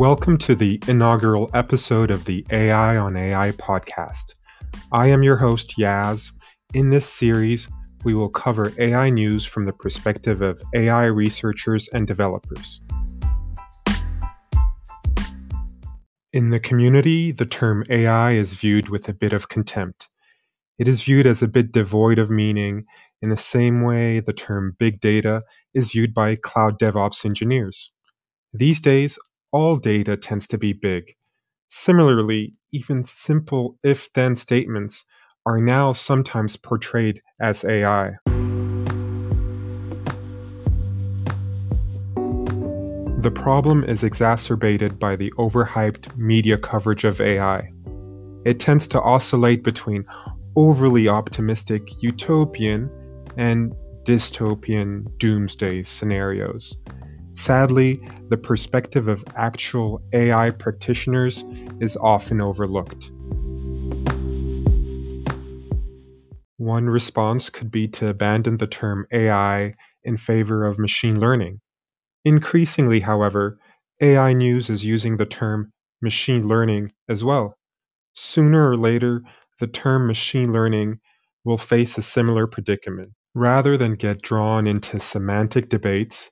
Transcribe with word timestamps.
Welcome 0.00 0.38
to 0.38 0.54
the 0.54 0.82
inaugural 0.88 1.50
episode 1.52 2.10
of 2.10 2.24
the 2.24 2.42
AI 2.50 2.96
on 2.96 3.18
AI 3.18 3.52
podcast. 3.52 4.32
I 4.92 5.08
am 5.08 5.22
your 5.22 5.36
host, 5.36 5.74
Yaz. 5.76 6.32
In 6.72 6.88
this 6.88 7.04
series, 7.04 7.68
we 8.02 8.14
will 8.14 8.30
cover 8.30 8.72
AI 8.78 9.10
news 9.10 9.44
from 9.44 9.66
the 9.66 9.74
perspective 9.74 10.40
of 10.40 10.62
AI 10.74 11.04
researchers 11.04 11.86
and 11.92 12.06
developers. 12.06 12.80
In 16.32 16.48
the 16.48 16.60
community, 16.60 17.30
the 17.30 17.44
term 17.44 17.84
AI 17.90 18.30
is 18.30 18.54
viewed 18.54 18.88
with 18.88 19.06
a 19.06 19.12
bit 19.12 19.34
of 19.34 19.50
contempt. 19.50 20.08
It 20.78 20.88
is 20.88 21.02
viewed 21.02 21.26
as 21.26 21.42
a 21.42 21.46
bit 21.46 21.72
devoid 21.72 22.18
of 22.18 22.30
meaning 22.30 22.86
in 23.20 23.28
the 23.28 23.36
same 23.36 23.82
way 23.82 24.20
the 24.20 24.32
term 24.32 24.76
big 24.78 24.98
data 24.98 25.42
is 25.74 25.92
viewed 25.92 26.14
by 26.14 26.36
cloud 26.36 26.78
DevOps 26.78 27.26
engineers. 27.26 27.92
These 28.54 28.80
days, 28.80 29.18
all 29.52 29.76
data 29.76 30.16
tends 30.16 30.46
to 30.48 30.58
be 30.58 30.72
big. 30.72 31.14
Similarly, 31.68 32.54
even 32.72 33.04
simple 33.04 33.76
if 33.84 34.12
then 34.12 34.36
statements 34.36 35.04
are 35.46 35.60
now 35.60 35.92
sometimes 35.92 36.56
portrayed 36.56 37.22
as 37.40 37.64
AI. 37.64 38.16
The 43.20 43.32
problem 43.34 43.84
is 43.84 44.02
exacerbated 44.02 44.98
by 44.98 45.14
the 45.16 45.30
overhyped 45.32 46.16
media 46.16 46.56
coverage 46.56 47.04
of 47.04 47.20
AI. 47.20 47.70
It 48.46 48.58
tends 48.58 48.88
to 48.88 49.02
oscillate 49.02 49.62
between 49.62 50.04
overly 50.56 51.06
optimistic 51.08 52.02
utopian 52.02 52.90
and 53.36 53.74
dystopian 54.04 55.06
doomsday 55.18 55.82
scenarios. 55.82 56.78
Sadly, 57.34 58.00
the 58.28 58.36
perspective 58.36 59.08
of 59.08 59.24
actual 59.34 60.00
AI 60.12 60.50
practitioners 60.50 61.44
is 61.80 61.96
often 61.96 62.40
overlooked. 62.40 63.10
One 66.58 66.90
response 66.90 67.48
could 67.48 67.70
be 67.70 67.88
to 67.88 68.08
abandon 68.08 68.58
the 68.58 68.66
term 68.66 69.06
AI 69.12 69.72
in 70.04 70.16
favor 70.18 70.66
of 70.66 70.78
machine 70.78 71.18
learning. 71.18 71.60
Increasingly, 72.24 73.00
however, 73.00 73.58
AI 74.02 74.34
news 74.34 74.68
is 74.68 74.84
using 74.84 75.16
the 75.16 75.24
term 75.24 75.72
machine 76.02 76.46
learning 76.46 76.92
as 77.08 77.24
well. 77.24 77.56
Sooner 78.14 78.70
or 78.70 78.76
later, 78.76 79.22
the 79.58 79.66
term 79.66 80.06
machine 80.06 80.52
learning 80.52 81.00
will 81.44 81.58
face 81.58 81.96
a 81.96 82.02
similar 82.02 82.46
predicament. 82.46 83.12
Rather 83.34 83.76
than 83.76 83.94
get 83.94 84.20
drawn 84.20 84.66
into 84.66 85.00
semantic 85.00 85.68
debates, 85.68 86.30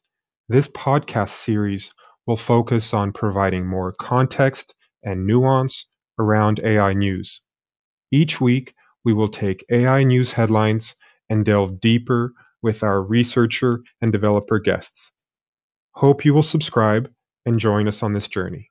this 0.49 0.69
podcast 0.69 1.31
series 1.31 1.93
will 2.27 2.37
focus 2.37 2.95
on 2.95 3.13
providing 3.13 3.67
more 3.67 3.95
context 4.01 4.75
and 5.03 5.27
nuance 5.27 5.87
around 6.19 6.61
AI 6.65 6.95
news. 6.95 7.41
Each 8.11 8.41
week, 8.41 8.75
we 9.05 9.13
will 9.13 9.29
take 9.29 9.65
AI 9.71 10.05
news 10.05 10.33
headlines 10.33 10.97
and 11.29 11.45
delve 11.45 11.81
deeper 11.81 12.33
with 12.63 12.83
our 12.83 13.03
researcher 13.03 13.83
and 14.01 14.11
developer 14.11 14.59
guests. 14.59 15.13
Hope 15.93 16.25
you 16.25 16.33
will 16.33 16.43
subscribe 16.43 17.11
and 17.45 17.59
join 17.59 17.87
us 17.87 18.03
on 18.03 18.13
this 18.13 18.29
journey. 18.29 18.71